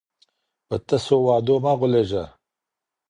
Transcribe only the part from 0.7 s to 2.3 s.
تسو وعدو مه غولیږه.